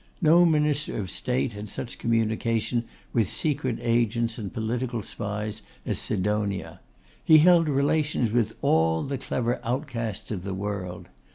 [0.19, 6.79] No Minister of State had such communication with secret agents and political spies as Sidonia.
[7.23, 11.07] He held relations with all the clever outcasts of the world.